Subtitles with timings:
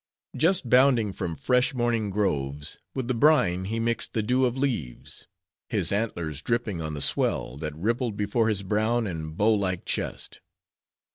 [0.35, 5.91] Just bounding from fresh morning groves, with the brine he mixed the dew of leaves,—his
[5.91, 10.41] antlers dripping on the swell, that rippled before his brown and bow like chest.